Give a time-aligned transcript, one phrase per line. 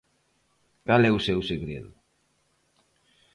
[0.87, 1.91] Cal é o seu segredo?